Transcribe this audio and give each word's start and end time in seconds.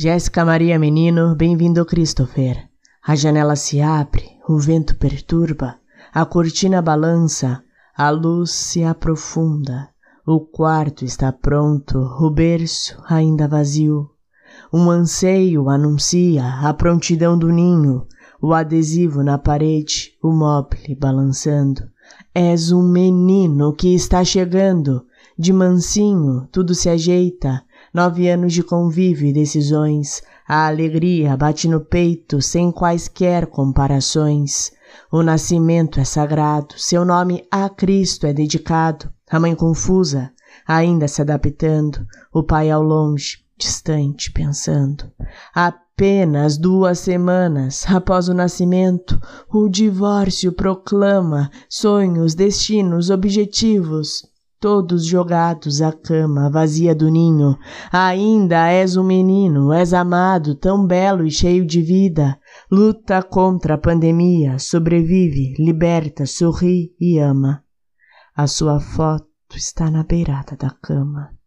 Jéssica 0.00 0.44
Maria 0.44 0.78
Menino, 0.78 1.34
bem-vindo 1.34 1.84
Christopher. 1.84 2.68
A 3.04 3.16
janela 3.16 3.56
se 3.56 3.80
abre, 3.80 4.30
o 4.48 4.56
vento 4.56 4.96
perturba, 4.96 5.74
a 6.14 6.24
cortina 6.24 6.80
balança, 6.80 7.64
a 7.96 8.08
luz 8.08 8.52
se 8.52 8.84
aprofunda. 8.84 9.88
O 10.24 10.38
quarto 10.38 11.04
está 11.04 11.32
pronto, 11.32 11.98
o 11.98 12.30
berço 12.30 12.96
ainda 13.08 13.48
vazio. 13.48 14.08
Um 14.72 14.88
anseio 14.88 15.68
anuncia 15.68 16.46
a 16.46 16.72
prontidão 16.72 17.36
do 17.36 17.50
ninho, 17.50 18.06
o 18.40 18.54
adesivo 18.54 19.24
na 19.24 19.36
parede, 19.36 20.12
o 20.22 20.30
mobile 20.30 20.94
balançando. 20.94 21.82
És 22.32 22.70
um 22.70 22.84
menino 22.84 23.72
que 23.72 23.92
está 23.96 24.24
chegando, 24.24 25.04
de 25.36 25.52
mansinho 25.52 26.46
tudo 26.52 26.72
se 26.72 26.88
ajeita, 26.88 27.64
nove 27.92 28.28
anos 28.28 28.52
de 28.52 28.62
convívio 28.62 29.28
e 29.28 29.32
decisões, 29.32 30.22
a 30.46 30.66
alegria 30.66 31.36
bate 31.36 31.68
no 31.68 31.80
peito 31.80 32.40
sem 32.40 32.70
quaisquer 32.70 33.46
comparações. 33.46 34.72
O 35.12 35.22
nascimento 35.22 36.00
é 36.00 36.04
sagrado, 36.04 36.74
seu 36.78 37.04
nome 37.04 37.46
a 37.50 37.68
Cristo 37.68 38.26
é 38.26 38.32
dedicado, 38.32 39.10
a 39.30 39.38
mãe 39.38 39.54
confusa, 39.54 40.32
ainda 40.66 41.06
se 41.06 41.20
adaptando, 41.20 42.06
o 42.32 42.42
pai 42.42 42.70
ao 42.70 42.82
longe, 42.82 43.38
distante, 43.58 44.30
pensando. 44.32 45.10
Apenas 45.54 46.56
duas 46.56 47.00
semanas 47.00 47.84
após 47.88 48.28
o 48.28 48.34
nascimento, 48.34 49.20
o 49.52 49.68
divórcio 49.68 50.52
proclama 50.52 51.50
sonhos, 51.68 52.34
destinos, 52.34 53.10
objetivos, 53.10 54.24
todos 54.60 55.06
jogados 55.06 55.80
à 55.80 55.92
cama 55.92 56.50
vazia 56.50 56.94
do 56.94 57.08
ninho. 57.08 57.56
Ainda 57.92 58.68
és 58.68 58.96
um 58.96 59.04
menino, 59.04 59.72
és 59.72 59.94
amado, 59.94 60.54
tão 60.54 60.86
belo 60.86 61.24
e 61.24 61.30
cheio 61.30 61.64
de 61.64 61.80
vida. 61.80 62.38
Luta 62.70 63.22
contra 63.22 63.74
a 63.74 63.78
pandemia, 63.78 64.58
sobrevive, 64.58 65.54
liberta, 65.58 66.26
sorri 66.26 66.92
e 67.00 67.18
ama. 67.18 67.62
A 68.36 68.46
sua 68.46 68.80
foto 68.80 69.26
está 69.54 69.90
na 69.90 70.04
beirada 70.04 70.56
da 70.56 70.70
cama. 70.70 71.37